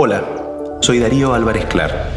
Hola, 0.00 0.22
soy 0.80 1.00
Darío 1.00 1.34
Álvarez 1.34 1.64
Clar. 1.64 2.08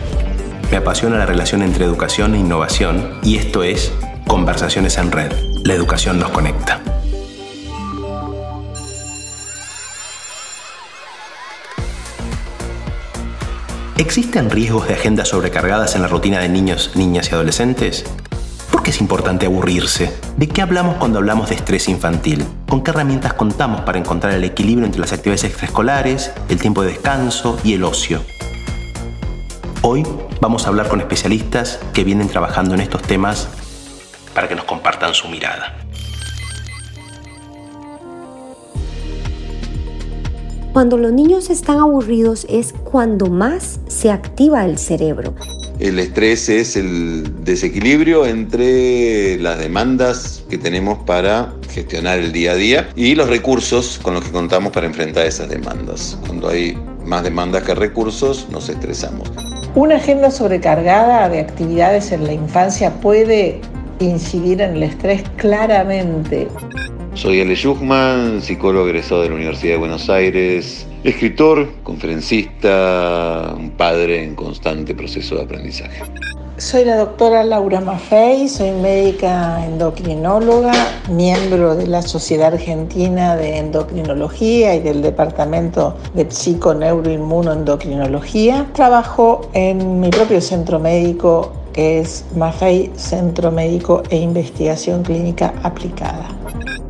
Me 0.69 0.77
apasiona 0.77 1.17
la 1.17 1.25
relación 1.25 1.63
entre 1.63 1.83
educación 1.83 2.35
e 2.35 2.37
innovación 2.37 3.17
y 3.23 3.37
esto 3.37 3.63
es 3.63 3.91
Conversaciones 4.27 4.99
en 4.99 5.11
Red. 5.11 5.31
La 5.65 5.73
educación 5.73 6.19
nos 6.19 6.29
conecta. 6.29 6.79
¿Existen 13.97 14.51
riesgos 14.51 14.87
de 14.87 14.93
agendas 14.93 15.29
sobrecargadas 15.29 15.95
en 15.95 16.03
la 16.03 16.07
rutina 16.07 16.37
de 16.37 16.49
niños, 16.49 16.91
niñas 16.95 17.31
y 17.31 17.33
adolescentes? 17.33 18.05
¿Por 18.81 18.85
qué 18.85 18.89
es 18.95 19.01
importante 19.01 19.45
aburrirse? 19.45 20.11
¿De 20.37 20.47
qué 20.47 20.63
hablamos 20.63 20.95
cuando 20.95 21.19
hablamos 21.19 21.49
de 21.49 21.53
estrés 21.53 21.87
infantil? 21.87 22.43
¿Con 22.67 22.81
qué 22.81 22.89
herramientas 22.89 23.35
contamos 23.35 23.81
para 23.81 23.99
encontrar 23.99 24.33
el 24.33 24.43
equilibrio 24.43 24.87
entre 24.87 24.99
las 24.99 25.13
actividades 25.13 25.43
extraescolares, 25.43 26.31
el 26.49 26.59
tiempo 26.59 26.81
de 26.81 26.87
descanso 26.87 27.59
y 27.63 27.75
el 27.75 27.83
ocio? 27.83 28.23
Hoy 29.83 30.03
vamos 30.39 30.65
a 30.65 30.69
hablar 30.69 30.89
con 30.89 30.99
especialistas 30.99 31.79
que 31.93 32.03
vienen 32.03 32.27
trabajando 32.27 32.73
en 32.73 32.81
estos 32.81 33.03
temas 33.03 33.49
para 34.33 34.47
que 34.47 34.55
nos 34.55 34.65
compartan 34.65 35.13
su 35.13 35.27
mirada. 35.27 35.75
Cuando 40.73 40.97
los 40.97 41.11
niños 41.11 41.51
están 41.51 41.77
aburridos 41.77 42.47
es 42.49 42.73
cuando 42.83 43.27
más 43.27 43.79
se 43.87 44.09
activa 44.09 44.65
el 44.65 44.79
cerebro. 44.79 45.35
El 45.81 45.97
estrés 45.97 46.47
es 46.47 46.75
el 46.75 47.43
desequilibrio 47.43 48.27
entre 48.27 49.39
las 49.39 49.57
demandas 49.57 50.43
que 50.47 50.59
tenemos 50.59 50.99
para 51.07 51.55
gestionar 51.71 52.19
el 52.19 52.31
día 52.31 52.51
a 52.51 52.55
día 52.55 52.89
y 52.95 53.15
los 53.15 53.27
recursos 53.27 53.99
con 53.99 54.13
los 54.13 54.23
que 54.23 54.29
contamos 54.29 54.71
para 54.73 54.85
enfrentar 54.85 55.25
esas 55.25 55.49
demandas. 55.49 56.19
Cuando 56.27 56.49
hay 56.49 56.77
más 57.03 57.23
demandas 57.23 57.63
que 57.63 57.73
recursos, 57.73 58.45
nos 58.51 58.69
estresamos. 58.69 59.31
Una 59.73 59.95
agenda 59.95 60.29
sobrecargada 60.29 61.29
de 61.29 61.39
actividades 61.39 62.11
en 62.11 62.25
la 62.25 62.33
infancia 62.33 62.91
puede 63.01 63.59
incidir 64.05 64.61
en 64.61 64.75
el 64.75 64.83
estrés 64.83 65.23
claramente. 65.37 66.47
Soy 67.13 67.41
Ale 67.41 67.55
Schuchman, 67.55 68.41
psicólogo 68.41 68.87
egresado 68.87 69.23
de 69.23 69.29
la 69.29 69.35
Universidad 69.35 69.73
de 69.73 69.79
Buenos 69.79 70.09
Aires, 70.09 70.87
escritor, 71.03 71.67
conferencista, 71.83 73.53
un 73.57 73.71
padre 73.71 74.23
en 74.23 74.35
constante 74.35 74.95
proceso 74.95 75.35
de 75.35 75.41
aprendizaje. 75.43 76.03
Soy 76.57 76.85
la 76.85 76.95
doctora 76.95 77.43
Laura 77.43 77.81
Maffei, 77.81 78.47
soy 78.47 78.71
médica 78.71 79.65
endocrinóloga, 79.65 80.71
miembro 81.09 81.75
de 81.75 81.87
la 81.87 82.01
Sociedad 82.03 82.53
Argentina 82.53 83.35
de 83.35 83.57
Endocrinología 83.57 84.75
y 84.75 84.79
del 84.79 85.01
Departamento 85.01 85.97
de 86.13 86.29
Psiconeuroinmunoendocrinología. 86.29 88.67
Trabajo 88.73 89.49
en 89.53 89.99
mi 89.99 90.11
propio 90.11 90.39
centro 90.39 90.77
médico 90.77 91.51
que 91.73 91.99
es 91.99 92.25
Maffei 92.35 92.91
Centro 92.95 93.51
Médico 93.51 94.03
e 94.09 94.17
Investigación 94.17 95.03
Clínica 95.03 95.53
Aplicada. 95.63 96.27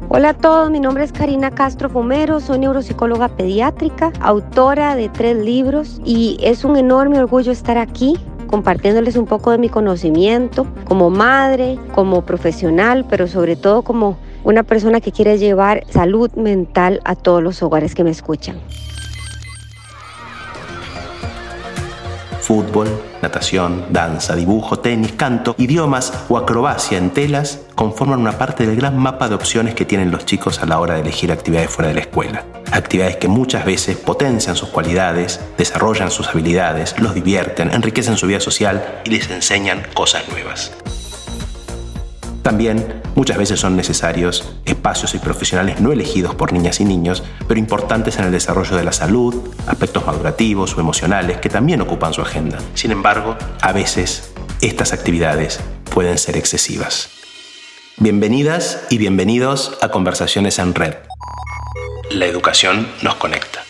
Hola 0.10 0.30
a 0.30 0.34
todos, 0.34 0.70
mi 0.70 0.80
nombre 0.80 1.06
es 1.06 1.14
Karina 1.14 1.52
Castro 1.52 1.90
Fomero, 1.90 2.42
soy 2.42 2.60
neuropsicóloga 2.60 3.30
pediátrica, 3.30 4.12
autora 4.20 4.96
de 4.96 5.08
tres 5.08 5.38
libros 5.38 6.02
y 6.04 6.38
es 6.42 6.66
un 6.66 6.76
enorme 6.76 7.18
orgullo 7.18 7.52
estar 7.52 7.78
aquí 7.78 8.18
compartiéndoles 8.48 9.16
un 9.16 9.26
poco 9.26 9.52
de 9.52 9.58
mi 9.58 9.70
conocimiento 9.70 10.68
como 10.84 11.10
madre, 11.10 11.80
como 11.96 12.24
profesional, 12.24 13.06
pero 13.10 13.28
sobre 13.28 13.56
todo 13.56 13.82
como 13.82 14.18
una 14.44 14.64
persona 14.64 15.00
que 15.00 15.14
quiere 15.14 15.38
llevar 15.38 15.86
salud 15.90 16.30
mental 16.34 17.00
a 17.06 17.16
todos 17.16 17.42
los 17.42 17.64
hogares 17.64 17.96
que 17.96 18.04
me 18.04 18.12
escuchan. 18.12 18.58
Fútbol, 22.42 22.90
natación, 23.22 23.86
danza, 23.92 24.36
dibujo, 24.36 24.80
tenis, 24.80 25.14
canto, 25.14 25.56
idiomas 25.58 26.12
o 26.28 26.38
acrobacia 26.38 26.98
en 26.98 27.12
telas 27.12 27.62
conforman 27.76 28.20
una 28.20 28.38
parte 28.38 28.66
del 28.66 28.76
gran 28.76 28.98
mapa 28.98 29.30
de 29.30 29.36
opciones 29.36 29.76
que 29.76 29.86
tienen 29.86 30.12
los 30.12 30.26
chicos 30.26 30.62
a 30.62 30.66
la 30.66 30.80
hora 30.80 30.96
de 30.96 31.02
elegir 31.02 31.32
actividades 31.32 31.70
fuera 31.70 31.90
de 31.90 31.96
la 31.96 32.02
escuela. 32.02 32.46
Actividades 32.72 33.18
que 33.18 33.28
muchas 33.28 33.66
veces 33.66 33.98
potencian 33.98 34.56
sus 34.56 34.70
cualidades, 34.70 35.40
desarrollan 35.58 36.10
sus 36.10 36.28
habilidades, 36.28 37.00
los 37.00 37.14
divierten, 37.14 37.72
enriquecen 37.72 38.18
su 38.18 38.28
vida 38.28 38.40
social 38.40 39.02
y 39.06 39.12
les 39.12 39.30
enseñan 39.30 39.84
cosas 39.94 40.28
nuevas. 40.30 40.72
También 42.42 43.02
muchas 43.16 43.38
veces 43.38 43.60
son 43.60 43.76
necesarios 43.76 44.56
espacios 44.66 45.14
y 45.14 45.20
profesionales 45.20 45.80
no 45.80 45.92
elegidos 45.92 46.34
por 46.34 46.54
niñas 46.54 46.80
y 46.80 46.86
niños, 46.86 47.24
pero 47.48 47.60
importantes 47.60 48.18
en 48.18 48.26
el 48.26 48.32
desarrollo 48.32 48.76
de 48.76 48.84
la 48.84 48.92
salud, 48.92 49.36
aspectos 49.68 50.06
madurativos 50.06 50.76
o 50.76 50.82
emocionales 50.82 51.38
que 51.38 51.50
también 51.50 51.82
ocupan 51.82 52.14
su 52.14 52.22
agenda. 52.22 52.58
Sin 52.74 52.92
embargo, 52.92 53.38
a 53.62 53.72
veces 53.72 54.34
estas 54.62 54.94
actividades 54.94 55.60
pueden 55.94 56.18
ser 56.18 56.36
excesivas. 56.36 57.10
Bienvenidas 57.98 58.88
y 58.90 58.98
bienvenidos 58.98 59.78
a 59.82 59.90
Conversaciones 59.90 60.58
en 60.58 60.74
Red. 60.74 60.96
La 62.10 62.26
educación 62.26 62.88
nos 63.04 63.16
conecta. 63.16 63.61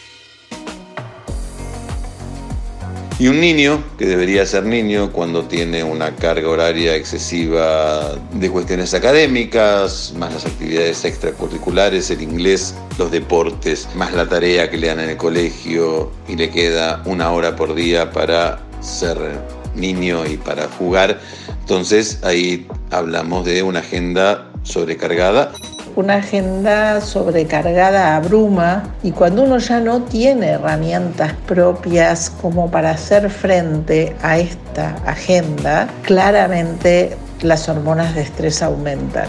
Y 3.21 3.27
un 3.27 3.39
niño, 3.39 3.83
que 3.99 4.07
debería 4.07 4.43
ser 4.47 4.63
niño 4.63 5.11
cuando 5.11 5.43
tiene 5.43 5.83
una 5.83 6.15
carga 6.15 6.49
horaria 6.49 6.95
excesiva 6.95 8.15
de 8.33 8.49
cuestiones 8.49 8.95
académicas, 8.95 10.11
más 10.17 10.33
las 10.33 10.47
actividades 10.47 11.05
extracurriculares, 11.05 12.09
el 12.09 12.23
inglés, 12.23 12.73
los 12.97 13.11
deportes, 13.11 13.87
más 13.93 14.11
la 14.13 14.27
tarea 14.27 14.71
que 14.71 14.77
le 14.79 14.87
dan 14.87 15.01
en 15.01 15.11
el 15.11 15.17
colegio 15.17 16.11
y 16.27 16.35
le 16.35 16.49
queda 16.49 17.03
una 17.05 17.29
hora 17.29 17.55
por 17.55 17.75
día 17.75 18.11
para 18.11 18.59
ser 18.79 19.19
niño 19.75 20.25
y 20.25 20.37
para 20.37 20.67
jugar. 20.69 21.19
Entonces 21.59 22.23
ahí 22.23 22.65
hablamos 22.89 23.45
de 23.45 23.61
una 23.61 23.81
agenda 23.81 24.51
sobrecargada 24.63 25.51
una 25.95 26.15
agenda 26.15 27.01
sobrecargada 27.01 28.15
abruma 28.15 28.83
y 29.03 29.11
cuando 29.11 29.43
uno 29.43 29.57
ya 29.57 29.79
no 29.79 30.03
tiene 30.03 30.49
herramientas 30.51 31.33
propias 31.47 32.29
como 32.29 32.69
para 32.69 32.91
hacer 32.91 33.29
frente 33.29 34.15
a 34.21 34.37
esta 34.37 34.95
agenda, 35.05 35.87
claramente 36.03 37.15
las 37.41 37.67
hormonas 37.69 38.15
de 38.15 38.21
estrés 38.21 38.61
aumentan. 38.61 39.27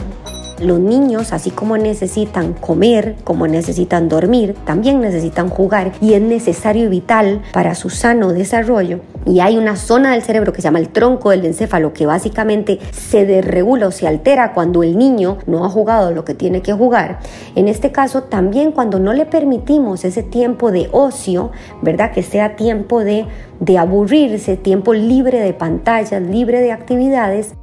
Los 0.62 0.78
niños, 0.78 1.32
así 1.32 1.50
como 1.50 1.76
necesitan 1.76 2.52
comer, 2.52 3.16
como 3.24 3.48
necesitan 3.48 4.08
dormir, 4.08 4.54
también 4.64 5.00
necesitan 5.00 5.48
jugar 5.48 5.90
y 6.00 6.14
es 6.14 6.22
necesario 6.22 6.84
y 6.84 6.88
vital 6.88 7.42
para 7.52 7.74
su 7.74 7.90
sano 7.90 8.32
desarrollo. 8.32 9.00
Y 9.26 9.40
hay 9.40 9.58
una 9.58 9.74
zona 9.74 10.12
del 10.12 10.22
cerebro 10.22 10.52
que 10.52 10.60
se 10.60 10.66
llama 10.66 10.78
el 10.78 10.88
tronco 10.88 11.30
del 11.30 11.44
encéfalo 11.44 11.92
que 11.92 12.06
básicamente 12.06 12.78
se 12.92 13.26
desregula 13.26 13.88
o 13.88 13.90
se 13.90 14.06
altera 14.06 14.52
cuando 14.52 14.84
el 14.84 14.96
niño 14.96 15.38
no 15.46 15.64
ha 15.64 15.68
jugado 15.68 16.12
lo 16.12 16.24
que 16.24 16.34
tiene 16.34 16.62
que 16.62 16.72
jugar. 16.72 17.18
En 17.56 17.66
este 17.66 17.90
caso, 17.90 18.22
también 18.22 18.70
cuando 18.70 19.00
no 19.00 19.12
le 19.12 19.26
permitimos 19.26 20.04
ese 20.04 20.22
tiempo 20.22 20.70
de 20.70 20.88
ocio, 20.92 21.50
¿verdad? 21.82 22.12
Que 22.12 22.22
sea 22.22 22.54
tiempo 22.54 23.02
de, 23.02 23.26
de 23.58 23.78
aburrirse, 23.78 24.56
tiempo 24.56 24.94
libre 24.94 25.40
de 25.40 25.54
pantallas, 25.54 26.22
libre 26.22 26.60
de 26.60 26.70
actividades, 26.70 27.54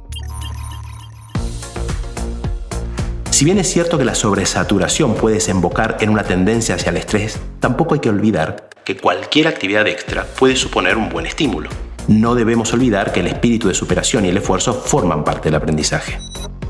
Si 3.40 3.46
bien 3.46 3.56
es 3.56 3.72
cierto 3.72 3.96
que 3.96 4.04
la 4.04 4.14
sobresaturación 4.14 5.14
puede 5.14 5.36
desembocar 5.36 5.96
en 6.00 6.10
una 6.10 6.24
tendencia 6.24 6.74
hacia 6.74 6.90
el 6.90 6.98
estrés, 6.98 7.40
tampoco 7.58 7.94
hay 7.94 8.00
que 8.00 8.10
olvidar 8.10 8.68
que 8.84 8.98
cualquier 8.98 9.48
actividad 9.48 9.86
extra 9.88 10.26
puede 10.38 10.56
suponer 10.56 10.98
un 10.98 11.08
buen 11.08 11.24
estímulo. 11.24 11.70
No 12.06 12.34
debemos 12.34 12.74
olvidar 12.74 13.14
que 13.14 13.20
el 13.20 13.28
espíritu 13.28 13.68
de 13.68 13.74
superación 13.74 14.26
y 14.26 14.28
el 14.28 14.36
esfuerzo 14.36 14.74
forman 14.74 15.24
parte 15.24 15.48
del 15.48 15.54
aprendizaje. 15.54 16.18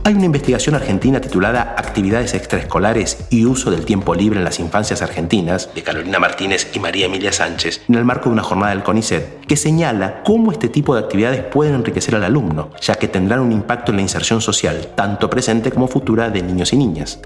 Hay 0.02 0.14
una 0.14 0.24
investigación 0.24 0.74
argentina 0.74 1.20
titulada 1.20 1.74
Actividades 1.76 2.32
extraescolares 2.32 3.26
y 3.28 3.44
uso 3.44 3.70
del 3.70 3.84
tiempo 3.84 4.14
libre 4.14 4.38
en 4.38 4.44
las 4.44 4.58
infancias 4.58 5.02
argentinas, 5.02 5.74
de 5.74 5.82
Carolina 5.82 6.18
Martínez 6.18 6.70
y 6.74 6.78
María 6.78 7.04
Emilia 7.04 7.32
Sánchez, 7.32 7.82
en 7.86 7.96
el 7.96 8.06
marco 8.06 8.30
de 8.30 8.32
una 8.32 8.42
jornada 8.42 8.72
del 8.72 8.82
CONICET, 8.82 9.44
que 9.46 9.56
señala 9.56 10.22
cómo 10.24 10.52
este 10.52 10.70
tipo 10.70 10.94
de 10.94 11.02
actividades 11.02 11.44
pueden 11.44 11.74
enriquecer 11.74 12.16
al 12.16 12.24
alumno, 12.24 12.70
ya 12.80 12.94
que 12.94 13.08
tendrán 13.08 13.40
un 13.40 13.52
impacto 13.52 13.92
en 13.92 13.96
la 13.96 14.02
inserción 14.02 14.40
social, 14.40 14.92
tanto 14.94 15.28
presente 15.28 15.70
como 15.70 15.86
futura, 15.86 16.30
de 16.30 16.42
niños 16.42 16.72
y 16.72 16.78
niñas. 16.78 17.20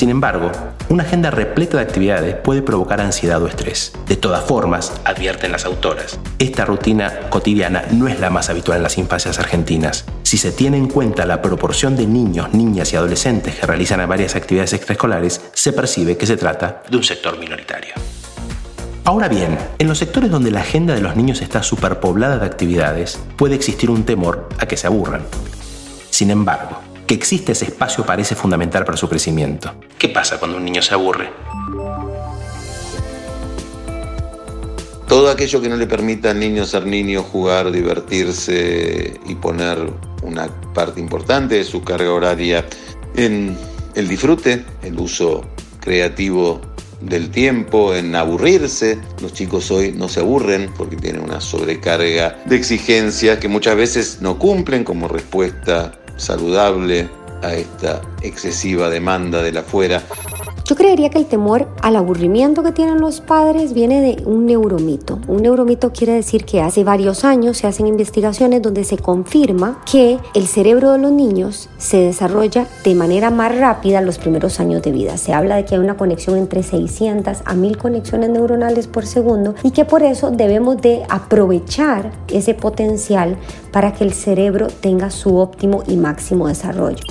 Sin 0.00 0.08
embargo, 0.08 0.50
una 0.88 1.02
agenda 1.02 1.30
repleta 1.30 1.76
de 1.76 1.82
actividades 1.82 2.34
puede 2.34 2.62
provocar 2.62 3.02
ansiedad 3.02 3.42
o 3.42 3.46
estrés. 3.46 3.92
De 4.06 4.16
todas 4.16 4.42
formas, 4.42 4.98
advierten 5.04 5.52
las 5.52 5.66
autoras, 5.66 6.18
esta 6.38 6.64
rutina 6.64 7.28
cotidiana 7.28 7.84
no 7.90 8.08
es 8.08 8.18
la 8.18 8.30
más 8.30 8.48
habitual 8.48 8.78
en 8.78 8.84
las 8.84 8.96
infancias 8.96 9.38
argentinas. 9.38 10.06
Si 10.22 10.38
se 10.38 10.52
tiene 10.52 10.78
en 10.78 10.88
cuenta 10.88 11.26
la 11.26 11.42
proporción 11.42 11.96
de 11.96 12.06
niños, 12.06 12.54
niñas 12.54 12.94
y 12.94 12.96
adolescentes 12.96 13.56
que 13.56 13.66
realizan 13.66 14.08
varias 14.08 14.36
actividades 14.36 14.72
extraescolares, 14.72 15.42
se 15.52 15.74
percibe 15.74 16.16
que 16.16 16.24
se 16.24 16.38
trata 16.38 16.82
de 16.88 16.96
un 16.96 17.04
sector 17.04 17.38
minoritario. 17.38 17.92
Ahora 19.04 19.28
bien, 19.28 19.58
en 19.78 19.86
los 19.86 19.98
sectores 19.98 20.30
donde 20.30 20.50
la 20.50 20.60
agenda 20.60 20.94
de 20.94 21.02
los 21.02 21.14
niños 21.14 21.42
está 21.42 21.62
superpoblada 21.62 22.38
de 22.38 22.46
actividades, 22.46 23.20
puede 23.36 23.54
existir 23.54 23.90
un 23.90 24.04
temor 24.04 24.48
a 24.58 24.64
que 24.64 24.78
se 24.78 24.86
aburran. 24.86 25.26
Sin 26.08 26.30
embargo, 26.30 26.80
que 27.10 27.14
existe 27.14 27.50
ese 27.50 27.64
espacio 27.64 28.06
parece 28.06 28.36
fundamental 28.36 28.84
para 28.84 28.96
su 28.96 29.08
crecimiento. 29.08 29.74
¿Qué 29.98 30.10
pasa 30.10 30.38
cuando 30.38 30.58
un 30.58 30.64
niño 30.64 30.80
se 30.80 30.94
aburre? 30.94 31.28
Todo 35.08 35.28
aquello 35.28 35.60
que 35.60 35.68
no 35.68 35.74
le 35.74 35.88
permita 35.88 36.30
al 36.30 36.38
niño 36.38 36.64
ser 36.64 36.86
niño, 36.86 37.24
jugar, 37.24 37.72
divertirse 37.72 39.18
y 39.26 39.34
poner 39.34 39.92
una 40.22 40.46
parte 40.72 41.00
importante 41.00 41.56
de 41.56 41.64
su 41.64 41.82
carga 41.82 42.12
horaria 42.12 42.64
en 43.16 43.58
el 43.96 44.06
disfrute, 44.06 44.64
el 44.84 44.96
uso 44.96 45.44
creativo 45.80 46.60
del 47.00 47.32
tiempo, 47.32 47.92
en 47.92 48.14
aburrirse. 48.14 49.00
Los 49.20 49.32
chicos 49.32 49.68
hoy 49.72 49.90
no 49.90 50.08
se 50.08 50.20
aburren 50.20 50.70
porque 50.78 50.94
tienen 50.94 51.22
una 51.22 51.40
sobrecarga 51.40 52.40
de 52.46 52.54
exigencias 52.54 53.38
que 53.38 53.48
muchas 53.48 53.74
veces 53.74 54.18
no 54.20 54.38
cumplen 54.38 54.84
como 54.84 55.08
respuesta 55.08 55.99
saludable 56.20 57.08
a 57.42 57.54
esta 57.54 58.02
excesiva 58.20 58.90
demanda 58.90 59.42
de 59.42 59.52
la 59.52 59.60
afuera. 59.60 60.02
Yo 60.70 60.76
creería 60.76 61.10
que 61.10 61.18
el 61.18 61.26
temor 61.26 61.66
al 61.82 61.96
aburrimiento 61.96 62.62
que 62.62 62.70
tienen 62.70 63.00
los 63.00 63.20
padres 63.20 63.72
viene 63.74 64.00
de 64.00 64.22
un 64.24 64.46
neuromito. 64.46 65.18
Un 65.26 65.42
neuromito 65.42 65.92
quiere 65.92 66.12
decir 66.12 66.44
que 66.44 66.60
hace 66.60 66.84
varios 66.84 67.24
años 67.24 67.56
se 67.56 67.66
hacen 67.66 67.88
investigaciones 67.88 68.62
donde 68.62 68.84
se 68.84 68.96
confirma 68.96 69.82
que 69.90 70.20
el 70.32 70.46
cerebro 70.46 70.92
de 70.92 70.98
los 70.98 71.10
niños 71.10 71.68
se 71.76 71.96
desarrolla 71.96 72.68
de 72.84 72.94
manera 72.94 73.30
más 73.30 73.58
rápida 73.58 74.00
los 74.00 74.18
primeros 74.18 74.60
años 74.60 74.80
de 74.82 74.92
vida. 74.92 75.16
Se 75.16 75.32
habla 75.32 75.56
de 75.56 75.64
que 75.64 75.74
hay 75.74 75.80
una 75.80 75.96
conexión 75.96 76.38
entre 76.38 76.62
600 76.62 77.38
a 77.44 77.54
1000 77.54 77.76
conexiones 77.76 78.30
neuronales 78.30 78.86
por 78.86 79.06
segundo 79.06 79.56
y 79.64 79.72
que 79.72 79.84
por 79.84 80.04
eso 80.04 80.30
debemos 80.30 80.80
de 80.80 81.02
aprovechar 81.08 82.12
ese 82.28 82.54
potencial 82.54 83.36
para 83.72 83.92
que 83.92 84.04
el 84.04 84.12
cerebro 84.12 84.68
tenga 84.68 85.10
su 85.10 85.36
óptimo 85.36 85.82
y 85.88 85.96
máximo 85.96 86.46
desarrollo. 86.46 87.02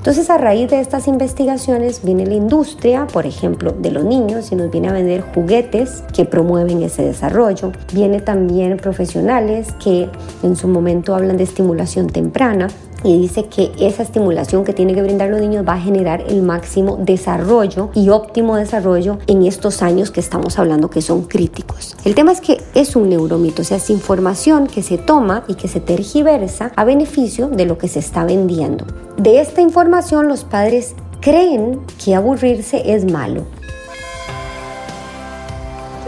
Entonces 0.00 0.30
a 0.30 0.38
raíz 0.38 0.70
de 0.70 0.80
estas 0.80 1.08
investigaciones 1.08 2.02
viene 2.02 2.24
la 2.24 2.32
industria, 2.32 3.06
por 3.06 3.26
ejemplo, 3.26 3.72
de 3.72 3.90
los 3.90 4.02
niños 4.02 4.50
y 4.50 4.56
nos 4.56 4.70
viene 4.70 4.88
a 4.88 4.92
vender 4.92 5.20
juguetes 5.20 6.02
que 6.14 6.24
promueven 6.24 6.82
ese 6.82 7.02
desarrollo. 7.02 7.72
Viene 7.92 8.22
también 8.22 8.78
profesionales 8.78 9.74
que 9.74 10.08
en 10.42 10.56
su 10.56 10.68
momento 10.68 11.14
hablan 11.14 11.36
de 11.36 11.44
estimulación 11.44 12.06
temprana 12.06 12.68
y 13.02 13.18
dice 13.18 13.44
que 13.44 13.72
esa 13.80 14.02
estimulación 14.02 14.64
que 14.64 14.72
tiene 14.72 14.94
que 14.94 15.02
brindar 15.02 15.30
los 15.30 15.40
niños 15.40 15.66
va 15.66 15.74
a 15.74 15.80
generar 15.80 16.24
el 16.28 16.42
máximo 16.42 16.98
desarrollo 17.00 17.90
y 17.94 18.08
óptimo 18.10 18.56
desarrollo 18.56 19.18
en 19.26 19.44
estos 19.46 19.82
años 19.82 20.10
que 20.10 20.20
estamos 20.20 20.58
hablando 20.58 20.90
que 20.90 21.02
son 21.02 21.22
críticos. 21.22 21.96
El 22.04 22.14
tema 22.14 22.32
es 22.32 22.40
que 22.40 22.60
es 22.74 22.96
un 22.96 23.08
neuromito, 23.08 23.62
o 23.62 23.64
sea, 23.64 23.78
es 23.78 23.90
información 23.90 24.66
que 24.66 24.82
se 24.82 24.98
toma 24.98 25.44
y 25.48 25.54
que 25.54 25.68
se 25.68 25.80
tergiversa 25.80 26.72
a 26.76 26.84
beneficio 26.84 27.48
de 27.48 27.66
lo 27.66 27.78
que 27.78 27.88
se 27.88 27.98
está 28.00 28.24
vendiendo. 28.24 28.84
De 29.16 29.40
esta 29.40 29.60
información 29.60 30.28
los 30.28 30.44
padres 30.44 30.94
creen 31.20 31.80
que 32.02 32.14
aburrirse 32.14 32.94
es 32.94 33.10
malo. 33.10 33.44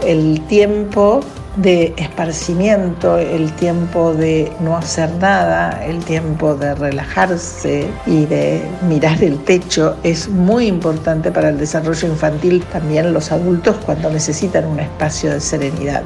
El 0.05 0.41
tiempo 0.47 1.21
de 1.55 1.93
esparcimiento, 1.97 3.17
el 3.17 3.51
tiempo 3.53 4.13
de 4.13 4.51
no 4.59 4.77
hacer 4.77 5.09
nada, 5.15 5.83
el 5.85 6.03
tiempo 6.03 6.55
de 6.55 6.73
relajarse 6.75 7.87
y 8.05 8.25
de 8.25 8.61
mirar 8.87 9.23
el 9.23 9.37
techo 9.39 9.95
es 10.03 10.29
muy 10.29 10.67
importante 10.67 11.31
para 11.31 11.49
el 11.49 11.57
desarrollo 11.57 12.07
infantil, 12.07 12.63
también 12.71 13.13
los 13.13 13.31
adultos 13.31 13.75
cuando 13.85 14.09
necesitan 14.09 14.65
un 14.65 14.79
espacio 14.79 15.31
de 15.31 15.39
serenidad. 15.39 16.03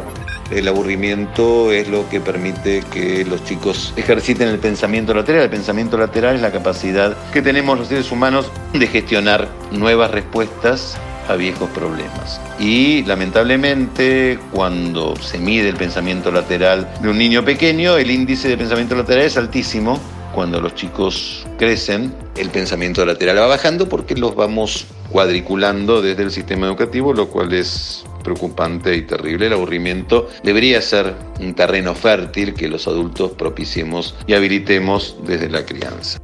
El 0.51 0.67
aburrimiento 0.69 1.73
es 1.73 1.89
lo 1.89 2.07
que 2.09 2.21
permite 2.21 2.81
que 2.91 3.25
los 3.25 3.43
chicos 3.43 3.93
ejerciten 3.97 4.47
el 4.47 4.59
pensamiento 4.59 5.13
lateral. 5.13 5.43
El 5.43 5.49
pensamiento 5.49 5.97
lateral 5.97 6.37
es 6.37 6.41
la 6.41 6.51
capacidad 6.51 7.17
que 7.33 7.41
tenemos 7.41 7.77
los 7.77 7.89
seres 7.89 8.11
humanos 8.13 8.49
de 8.73 8.87
gestionar 8.87 9.49
nuevas 9.71 10.09
respuestas 10.11 10.97
a 11.27 11.35
viejos 11.35 11.69
problemas. 11.69 12.39
Y 12.59 13.03
lamentablemente 13.03 14.39
cuando 14.51 15.15
se 15.17 15.37
mide 15.37 15.69
el 15.69 15.75
pensamiento 15.75 16.31
lateral 16.31 16.91
de 17.01 17.09
un 17.09 17.17
niño 17.17 17.43
pequeño, 17.43 17.97
el 17.97 18.11
índice 18.11 18.47
de 18.47 18.57
pensamiento 18.57 18.95
lateral 18.95 19.25
es 19.25 19.37
altísimo. 19.37 19.99
Cuando 20.33 20.61
los 20.61 20.75
chicos 20.75 21.45
crecen, 21.57 22.13
el 22.35 22.49
pensamiento 22.49 23.03
lateral 23.05 23.39
va 23.39 23.47
bajando 23.47 23.89
porque 23.89 24.15
los 24.15 24.35
vamos 24.35 24.85
cuadriculando 25.09 26.01
desde 26.01 26.23
el 26.23 26.31
sistema 26.31 26.67
educativo, 26.67 27.13
lo 27.13 27.29
cual 27.29 27.53
es 27.53 28.05
preocupante 28.23 28.95
y 28.95 29.03
terrible. 29.03 29.47
El 29.47 29.53
aburrimiento 29.53 30.27
debería 30.43 30.81
ser 30.81 31.15
un 31.39 31.55
terreno 31.55 31.95
fértil 31.95 32.53
que 32.53 32.67
los 32.67 32.87
adultos 32.87 33.31
propiciemos 33.31 34.15
y 34.27 34.33
habilitemos 34.33 35.15
desde 35.25 35.49
la 35.49 35.65
crianza. 35.65 36.19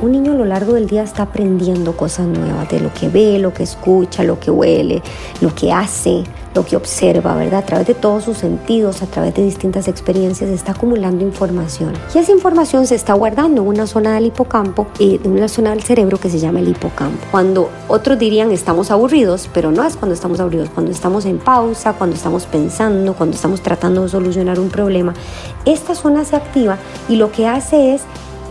Un 0.00 0.12
niño 0.12 0.32
a 0.32 0.34
lo 0.34 0.44
largo 0.44 0.74
del 0.74 0.86
día 0.86 1.02
está 1.02 1.22
aprendiendo 1.22 1.96
cosas 1.96 2.26
nuevas 2.26 2.68
de 2.68 2.80
lo 2.80 2.92
que 2.92 3.08
ve, 3.08 3.38
lo 3.38 3.54
que 3.54 3.62
escucha, 3.62 4.24
lo 4.24 4.40
que 4.40 4.50
huele, 4.50 5.02
lo 5.40 5.54
que 5.54 5.72
hace, 5.72 6.24
lo 6.54 6.64
que 6.64 6.76
observa, 6.76 7.34
¿verdad? 7.36 7.60
A 7.60 7.66
través 7.66 7.86
de 7.86 7.94
todos 7.94 8.24
sus 8.24 8.38
sentidos, 8.38 9.02
a 9.02 9.06
través 9.06 9.34
de 9.34 9.42
distintas 9.44 9.88
experiencias, 9.88 10.50
está 10.50 10.72
acumulando 10.72 11.24
información. 11.24 11.92
Y 12.14 12.18
esa 12.18 12.32
información 12.32 12.86
se 12.86 12.96
está 12.96 13.14
guardando 13.14 13.62
en 13.62 13.68
una 13.68 13.86
zona 13.86 14.14
del 14.14 14.26
hipocampo, 14.26 14.88
y 14.98 15.20
en 15.22 15.32
una 15.32 15.48
zona 15.48 15.70
del 15.70 15.82
cerebro 15.82 16.18
que 16.18 16.28
se 16.28 16.38
llama 16.38 16.58
el 16.58 16.68
hipocampo. 16.68 17.24
Cuando 17.30 17.70
otros 17.88 18.18
dirían 18.18 18.50
estamos 18.50 18.90
aburridos, 18.90 19.48
pero 19.54 19.70
no 19.70 19.84
es 19.84 19.96
cuando 19.96 20.14
estamos 20.14 20.40
aburridos, 20.40 20.70
cuando 20.70 20.92
estamos 20.92 21.24
en 21.24 21.38
pausa, 21.38 21.94
cuando 21.94 22.16
estamos 22.16 22.46
pensando, 22.46 23.14
cuando 23.14 23.36
estamos 23.36 23.62
tratando 23.62 24.02
de 24.02 24.08
solucionar 24.08 24.58
un 24.58 24.68
problema, 24.68 25.14
esta 25.64 25.94
zona 25.94 26.24
se 26.24 26.36
activa 26.36 26.78
y 27.08 27.16
lo 27.16 27.32
que 27.32 27.46
hace 27.46 27.94
es 27.94 28.02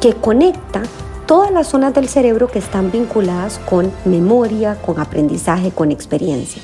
que 0.01 0.13
conecta 0.13 0.81
todas 1.25 1.51
las 1.51 1.67
zonas 1.67 1.93
del 1.93 2.09
cerebro 2.09 2.47
que 2.47 2.59
están 2.59 2.91
vinculadas 2.91 3.59
con 3.59 3.91
memoria, 4.05 4.75
con 4.75 4.99
aprendizaje, 4.99 5.71
con 5.71 5.91
experiencia. 5.91 6.61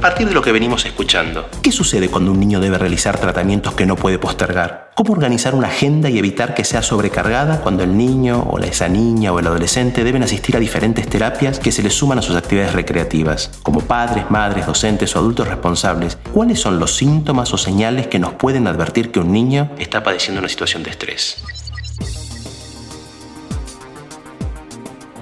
A 0.00 0.04
partir 0.04 0.26
de 0.26 0.32
lo 0.32 0.40
que 0.40 0.50
venimos 0.50 0.86
escuchando, 0.86 1.46
¿qué 1.62 1.70
sucede 1.70 2.08
cuando 2.08 2.32
un 2.32 2.40
niño 2.40 2.58
debe 2.58 2.78
realizar 2.78 3.18
tratamientos 3.18 3.74
que 3.74 3.84
no 3.84 3.96
puede 3.96 4.18
postergar? 4.18 4.92
¿Cómo 4.94 5.12
organizar 5.12 5.54
una 5.54 5.68
agenda 5.68 6.08
y 6.08 6.18
evitar 6.18 6.54
que 6.54 6.64
sea 6.64 6.80
sobrecargada 6.80 7.60
cuando 7.60 7.82
el 7.82 7.94
niño 7.94 8.40
o 8.48 8.58
esa 8.60 8.88
niña 8.88 9.30
o 9.30 9.38
el 9.38 9.46
adolescente 9.46 10.02
deben 10.02 10.22
asistir 10.22 10.56
a 10.56 10.58
diferentes 10.58 11.06
terapias 11.06 11.58
que 11.58 11.70
se 11.70 11.82
les 11.82 11.92
suman 11.92 12.18
a 12.18 12.22
sus 12.22 12.34
actividades 12.34 12.72
recreativas? 12.72 13.50
Como 13.62 13.82
padres, 13.82 14.30
madres, 14.30 14.64
docentes 14.64 15.14
o 15.16 15.18
adultos 15.18 15.48
responsables, 15.48 16.16
¿cuáles 16.32 16.58
son 16.58 16.78
los 16.78 16.96
síntomas 16.96 17.52
o 17.52 17.58
señales 17.58 18.06
que 18.06 18.18
nos 18.18 18.32
pueden 18.32 18.68
advertir 18.68 19.10
que 19.10 19.20
un 19.20 19.32
niño 19.32 19.70
está 19.78 20.02
padeciendo 20.02 20.38
una 20.38 20.48
situación 20.48 20.82
de 20.82 20.92
estrés? 20.92 21.44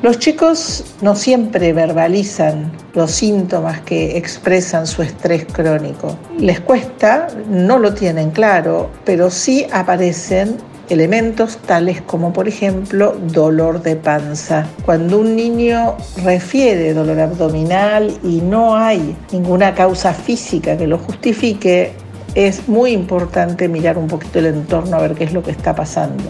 Los 0.01 0.21
chicos 0.21 0.85
no 1.03 1.17
siempre 1.17 1.73
verbalizan 1.73 2.71
los 2.95 3.11
síntomas 3.11 3.81
que 3.81 4.17
expresan 4.17 4.87
su 4.87 5.03
estrés 5.03 5.45
crónico. 5.45 6.17
Les 6.39 6.61
cuesta, 6.61 7.27
no 7.49 7.81
lo 7.81 7.93
tienen 7.95 8.31
claro, 8.31 8.91
pero 9.05 9.29
sí 9.29 9.67
aparecen 9.73 10.57
elementos 10.89 11.59
tales 11.59 12.01
como 12.01 12.33
por 12.33 12.47
ejemplo 12.47 13.17
dolor 13.33 13.83
de 13.83 13.97
panza. 13.97 14.69
Cuando 14.85 15.19
un 15.19 15.35
niño 15.35 15.97
refiere 16.23 16.95
dolor 16.95 17.19
abdominal 17.19 18.17
y 18.23 18.41
no 18.41 18.77
hay 18.77 19.17
ninguna 19.33 19.75
causa 19.75 20.13
física 20.15 20.77
que 20.77 20.87
lo 20.87 20.99
justifique, 20.99 21.93
es 22.37 22.69
muy 22.69 22.93
importante 22.93 23.67
mirar 23.67 23.99
un 23.99 24.07
poquito 24.07 24.39
el 24.39 24.47
entorno 24.47 24.97
a 24.97 25.01
ver 25.01 25.15
qué 25.15 25.25
es 25.25 25.33
lo 25.33 25.43
que 25.43 25.51
está 25.51 25.75
pasando. 25.75 26.23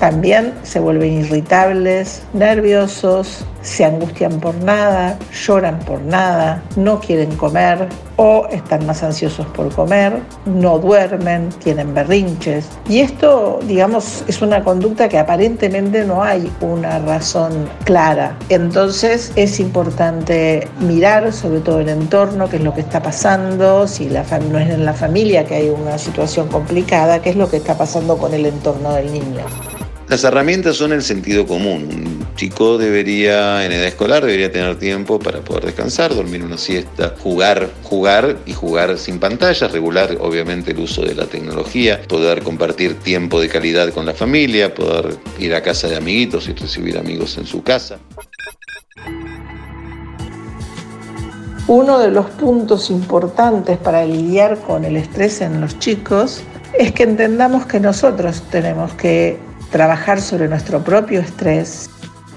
También 0.00 0.54
se 0.62 0.80
vuelven 0.80 1.12
irritables, 1.12 2.22
nerviosos, 2.32 3.44
se 3.60 3.84
angustian 3.84 4.40
por 4.40 4.54
nada, 4.54 5.18
lloran 5.30 5.78
por 5.80 6.00
nada, 6.00 6.62
no 6.74 7.00
quieren 7.00 7.36
comer 7.36 7.86
o 8.16 8.46
están 8.50 8.86
más 8.86 9.02
ansiosos 9.02 9.44
por 9.48 9.70
comer, 9.74 10.18
no 10.46 10.78
duermen, 10.78 11.50
tienen 11.62 11.92
berrinches. 11.92 12.66
Y 12.88 13.00
esto, 13.00 13.60
digamos, 13.64 14.24
es 14.26 14.40
una 14.40 14.64
conducta 14.64 15.06
que 15.06 15.18
aparentemente 15.18 16.02
no 16.06 16.22
hay 16.22 16.50
una 16.62 16.98
razón 17.00 17.68
clara. 17.84 18.38
Entonces 18.48 19.32
es 19.36 19.60
importante 19.60 20.66
mirar 20.80 21.30
sobre 21.34 21.60
todo 21.60 21.80
el 21.80 21.90
entorno, 21.90 22.48
qué 22.48 22.56
es 22.56 22.62
lo 22.62 22.72
que 22.72 22.80
está 22.80 23.02
pasando, 23.02 23.86
si 23.86 24.08
la 24.08 24.24
no 24.50 24.58
es 24.58 24.70
en 24.70 24.86
la 24.86 24.94
familia 24.94 25.44
que 25.44 25.56
hay 25.56 25.68
una 25.68 25.98
situación 25.98 26.48
complicada, 26.48 27.20
qué 27.20 27.28
es 27.30 27.36
lo 27.36 27.50
que 27.50 27.58
está 27.58 27.76
pasando 27.76 28.16
con 28.16 28.32
el 28.32 28.46
entorno 28.46 28.94
del 28.94 29.12
niño. 29.12 29.44
Las 30.10 30.24
herramientas 30.24 30.74
son 30.74 30.92
el 30.92 31.02
sentido 31.02 31.46
común. 31.46 31.84
Un 31.84 32.34
chico 32.34 32.78
debería, 32.78 33.64
en 33.64 33.70
edad 33.70 33.86
escolar, 33.86 34.24
debería 34.24 34.50
tener 34.50 34.76
tiempo 34.76 35.20
para 35.20 35.38
poder 35.38 35.66
descansar, 35.66 36.12
dormir 36.12 36.42
una 36.42 36.58
siesta, 36.58 37.14
jugar, 37.22 37.70
jugar 37.84 38.36
y 38.44 38.52
jugar 38.52 38.98
sin 38.98 39.20
pantallas, 39.20 39.70
regular 39.70 40.16
obviamente 40.20 40.72
el 40.72 40.80
uso 40.80 41.02
de 41.02 41.14
la 41.14 41.26
tecnología, 41.26 42.02
poder 42.08 42.42
compartir 42.42 42.98
tiempo 42.98 43.40
de 43.40 43.48
calidad 43.48 43.90
con 43.90 44.04
la 44.04 44.12
familia, 44.12 44.74
poder 44.74 45.16
ir 45.38 45.54
a 45.54 45.62
casa 45.62 45.86
de 45.86 45.98
amiguitos 45.98 46.48
y 46.48 46.54
recibir 46.54 46.98
amigos 46.98 47.38
en 47.38 47.46
su 47.46 47.62
casa. 47.62 48.00
Uno 51.68 52.00
de 52.00 52.10
los 52.10 52.26
puntos 52.30 52.90
importantes 52.90 53.78
para 53.78 54.04
lidiar 54.04 54.58
con 54.58 54.84
el 54.84 54.96
estrés 54.96 55.40
en 55.40 55.60
los 55.60 55.78
chicos 55.78 56.42
es 56.76 56.90
que 56.90 57.04
entendamos 57.04 57.66
que 57.66 57.78
nosotros 57.78 58.42
tenemos 58.50 58.92
que 58.94 59.38
trabajar 59.70 60.20
sobre 60.20 60.48
nuestro 60.48 60.82
propio 60.82 61.20
estrés 61.20 61.88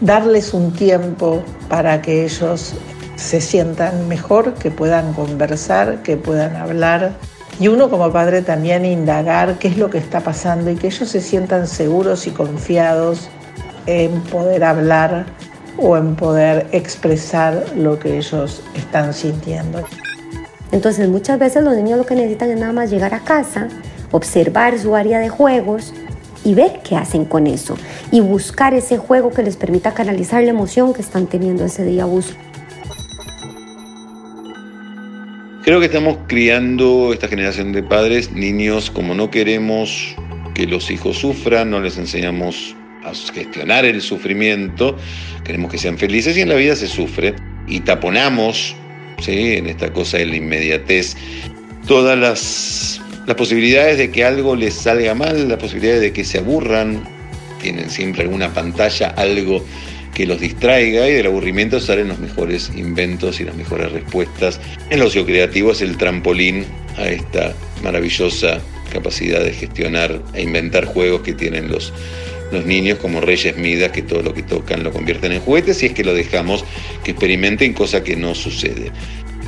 darles 0.01 0.53
un 0.53 0.73
tiempo 0.73 1.43
para 1.69 2.01
que 2.01 2.25
ellos 2.25 2.73
se 3.15 3.41
sientan 3.41 4.07
mejor, 4.07 4.53
que 4.55 4.69
puedan 4.71 5.13
conversar, 5.13 6.03
que 6.03 6.17
puedan 6.17 6.55
hablar. 6.55 7.13
Y 7.59 7.67
uno 7.67 7.89
como 7.89 8.11
padre 8.11 8.41
también 8.41 8.85
indagar 8.85 9.57
qué 9.59 9.67
es 9.69 9.77
lo 9.77 9.89
que 9.89 9.97
está 9.97 10.21
pasando 10.21 10.71
y 10.71 10.75
que 10.75 10.87
ellos 10.87 11.07
se 11.07 11.21
sientan 11.21 11.67
seguros 11.67 12.27
y 12.27 12.31
confiados 12.31 13.29
en 13.85 14.19
poder 14.21 14.63
hablar 14.63 15.25
o 15.77 15.97
en 15.97 16.15
poder 16.15 16.67
expresar 16.71 17.63
lo 17.75 17.99
que 17.99 18.17
ellos 18.17 18.61
están 18.75 19.13
sintiendo. 19.13 19.83
Entonces 20.71 21.07
muchas 21.07 21.37
veces 21.39 21.63
los 21.63 21.75
niños 21.75 21.99
lo 21.99 22.05
que 22.05 22.15
necesitan 22.15 22.49
es 22.49 22.59
nada 22.59 22.73
más 22.73 22.89
llegar 22.89 23.13
a 23.13 23.19
casa, 23.19 23.67
observar 24.11 24.77
su 24.79 24.95
área 24.95 25.19
de 25.19 25.29
juegos 25.29 25.93
y 26.43 26.53
ver 26.53 26.81
qué 26.87 26.95
hacen 26.95 27.25
con 27.25 27.47
eso 27.47 27.77
y 28.11 28.19
buscar 28.19 28.73
ese 28.73 28.97
juego 28.97 29.31
que 29.31 29.43
les 29.43 29.57
permita 29.57 29.93
canalizar 29.93 30.43
la 30.43 30.49
emoción 30.49 30.93
que 30.93 31.01
están 31.01 31.27
teniendo 31.27 31.65
ese 31.65 31.85
día 31.85 32.03
abuso. 32.03 32.33
Creo 35.63 35.79
que 35.79 35.85
estamos 35.85 36.17
criando 36.27 37.13
esta 37.13 37.29
generación 37.29 37.71
de 37.71 37.83
padres, 37.83 38.31
niños 38.33 38.91
como 38.91 39.15
no 39.15 39.31
queremos 39.31 40.13
que 40.53 40.67
los 40.67 40.91
hijos 40.91 41.17
sufran, 41.17 41.71
no 41.71 41.79
les 41.79 41.97
enseñamos 41.97 42.75
a 43.05 43.13
gestionar 43.33 43.85
el 43.85 44.01
sufrimiento, 44.01 44.97
queremos 45.43 45.71
que 45.71 45.77
sean 45.77 45.97
felices 45.97 46.37
y 46.37 46.41
en 46.41 46.49
la 46.49 46.55
vida 46.55 46.75
se 46.75 46.87
sufre 46.87 47.35
y 47.67 47.79
taponamos 47.79 48.75
¿sí? 49.21 49.53
en 49.53 49.67
esta 49.67 49.91
cosa 49.93 50.17
de 50.17 50.25
la 50.25 50.35
inmediatez 50.35 51.15
todas 51.87 52.17
las, 52.17 53.01
las 53.25 53.35
posibilidades 53.35 53.97
de 53.97 54.11
que 54.11 54.25
algo 54.25 54.55
les 54.55 54.73
salga 54.73 55.15
mal, 55.15 55.47
las 55.47 55.59
posibilidades 55.59 56.01
de 56.01 56.13
que 56.13 56.23
se 56.23 56.39
aburran, 56.39 57.03
tienen 57.61 57.89
siempre 57.89 58.23
alguna 58.23 58.53
pantalla, 58.53 59.09
algo 59.09 59.65
que 60.13 60.27
los 60.27 60.39
distraiga 60.39 61.09
y 61.09 61.13
del 61.13 61.25
aburrimiento 61.25 61.79
salen 61.79 62.09
los 62.09 62.19
mejores 62.19 62.71
inventos 62.75 63.39
y 63.39 63.45
las 63.45 63.55
mejores 63.55 63.91
respuestas. 63.91 64.59
El 64.89 65.01
ocio 65.01 65.25
creativo 65.25 65.71
es 65.71 65.81
el 65.81 65.97
trampolín 65.97 66.65
a 66.97 67.07
esta 67.07 67.53
maravillosa 67.81 68.59
capacidad 68.91 69.43
de 69.43 69.53
gestionar 69.53 70.21
e 70.33 70.43
inventar 70.43 70.85
juegos 70.85 71.21
que 71.21 71.33
tienen 71.33 71.69
los, 71.69 71.91
los 72.51 72.65
niños 72.65 72.99
como 72.99 73.21
reyes 73.21 73.57
midas 73.57 73.91
que 73.91 74.03
todo 74.03 74.21
lo 74.21 74.33
que 74.33 74.43
tocan 74.43 74.83
lo 74.83 74.91
convierten 74.91 75.31
en 75.31 75.39
juguetes 75.39 75.81
y 75.81 75.87
es 75.87 75.93
que 75.93 76.03
lo 76.03 76.13
dejamos 76.13 76.63
que 77.03 77.11
experimenten 77.11 77.73
cosa 77.73 78.03
que 78.03 78.15
no 78.15 78.35
sucede. 78.35 78.91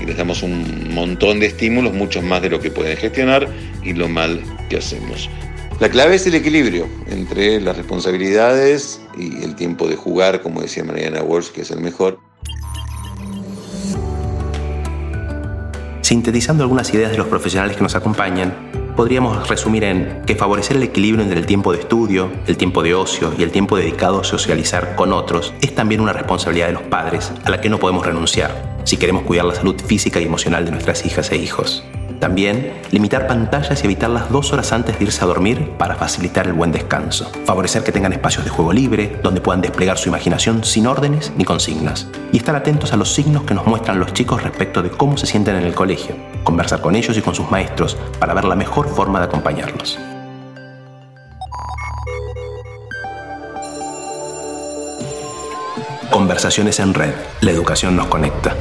Y 0.02 0.06
les 0.06 0.18
damos 0.18 0.44
un 0.44 0.94
montón 0.94 1.40
de 1.40 1.48
estímulos, 1.48 1.94
muchos 1.94 2.24
más 2.24 2.42
de 2.42 2.50
lo 2.50 2.60
que 2.60 2.72
pueden 2.72 2.98
gestionar 2.98 3.48
y 3.84 3.94
lo 3.94 4.08
mal 4.10 4.42
que 4.70 4.78
hacemos. 4.78 5.30
La 5.80 5.90
clave 5.90 6.16
es 6.16 6.26
el 6.26 6.36
equilibrio 6.36 6.88
entre 7.08 7.60
las 7.60 7.76
responsabilidades 7.76 9.02
y 9.18 9.44
el 9.44 9.56
tiempo 9.56 9.88
de 9.88 9.98
jugar, 9.98 10.42
como 10.42 10.62
decía 10.62 10.86
Mariana 10.86 11.22
Walsh, 11.22 11.50
que 11.50 11.62
es 11.62 11.72
el 11.72 11.82
mejor. 11.82 12.18
Sintetizando 16.02 16.64
algunas 16.64 16.94
ideas 16.94 17.12
de 17.12 17.18
los 17.18 17.28
profesionales 17.28 17.76
que 17.76 17.84
nos 17.84 17.96
acompañan, 17.96 18.85
podríamos 18.96 19.48
resumir 19.48 19.84
en 19.84 20.22
que 20.26 20.36
favorecer 20.36 20.78
el 20.78 20.84
equilibrio 20.84 21.24
entre 21.24 21.40
el 21.40 21.46
tiempo 21.46 21.74
de 21.74 21.80
estudio, 21.80 22.32
el 22.48 22.58
tiempo 22.58 22.82
de 22.82 22.96
ocio 22.96 23.34
y 23.38 23.44
el 23.44 23.52
tiempo 23.52 23.78
dedicado 23.78 24.22
a 24.22 24.24
socializar 24.24 24.96
con 24.96 25.14
otros 25.14 25.54
es 25.62 25.76
también 25.76 26.02
una 26.02 26.14
responsabilidad 26.14 26.68
de 26.68 26.74
los 26.74 26.84
padres 26.84 27.32
a 27.44 27.50
la 27.50 27.62
que 27.62 27.70
no 27.70 27.80
podemos 27.80 28.06
renunciar 28.06 28.76
si 28.86 28.98
queremos 28.98 29.24
cuidar 29.24 29.46
la 29.46 29.56
salud 29.56 29.76
física 29.82 30.20
y 30.22 30.26
emocional 30.26 30.64
de 30.64 30.72
nuestras 30.72 31.06
hijas 31.06 31.32
e 31.32 31.38
hijos. 31.38 31.84
También, 32.20 32.74
limitar 32.92 33.28
pantallas 33.28 33.82
y 33.82 33.86
evitarlas 33.86 34.32
dos 34.32 34.54
horas 34.54 34.72
antes 34.72 34.98
de 34.98 35.06
irse 35.06 35.24
a 35.24 35.28
dormir 35.28 35.72
para 35.78 35.96
facilitar 35.96 36.48
el 36.48 36.54
buen 36.54 36.72
descanso. 36.72 37.32
Favorecer 37.46 37.84
que 37.84 37.92
tengan 37.92 38.14
espacios 38.14 38.46
de 38.46 38.52
juego 38.52 38.72
libre, 38.72 39.20
donde 39.22 39.42
puedan 39.42 39.62
desplegar 39.62 39.98
su 39.98 40.10
imaginación 40.10 40.64
sin 40.64 40.88
órdenes 40.88 41.34
ni 41.38 41.44
consignas. 41.44 42.08
Y 42.32 42.38
estar 42.38 42.56
atentos 42.56 42.94
a 42.94 42.98
los 42.98 43.14
signos 43.14 43.44
que 43.44 43.54
nos 43.54 43.68
muestran 43.68 44.00
los 44.00 44.14
chicos 44.14 44.44
respecto 44.44 44.82
de 44.82 44.92
cómo 44.92 45.18
se 45.18 45.26
sienten 45.26 45.56
en 45.56 45.64
el 45.64 45.76
colegio. 45.76 46.16
Conversar 46.46 46.80
con 46.80 46.96
ellos 46.96 47.18
y 47.18 47.22
con 47.22 47.34
sus 47.34 47.50
maestros 47.50 47.98
para 48.20 48.34
ver 48.36 48.46
la 48.46 48.56
mejor 48.56 48.88
forma 48.88 49.20
de 49.20 49.26
acompañarlos. 49.26 50.00
Conversaciones 56.12 56.80
en 56.80 56.94
red. 56.94 57.14
La 57.42 57.52
educación 57.52 57.96
nos 57.96 58.08
conecta. 58.08 58.56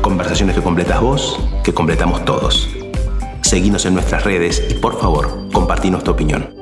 Conversaciones 0.00 0.54
que 0.54 0.62
completas 0.62 1.00
vos, 1.00 1.38
que 1.64 1.74
completamos 1.74 2.24
todos. 2.24 2.68
Seguinos 3.42 3.84
en 3.86 3.94
nuestras 3.94 4.24
redes 4.24 4.64
y 4.70 4.74
por 4.74 4.98
favor, 4.98 5.48
compartinos 5.52 6.04
tu 6.04 6.12
opinión. 6.12 6.59